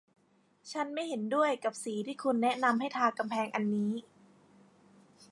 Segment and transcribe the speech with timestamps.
[0.71, 3.91] ฉันไม่เห็นด้วยกับสีที่คุณแนะนำให้ทากำแพงอันนี้